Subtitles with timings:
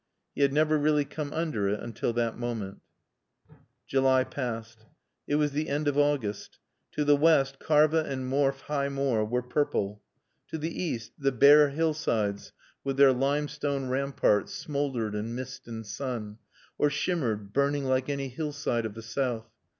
[0.33, 2.81] He had never really come under it until that moment.
[3.85, 4.87] July passed.
[5.27, 6.57] It was the end of August.
[6.93, 10.01] To the west Karva and Morfe High Moor were purple.
[10.47, 12.51] To the east the bare hillsides
[12.83, 16.39] with their limestone ramparts smouldered in mist and sun,
[16.79, 19.51] or shimmered, burning like any hillside of the south.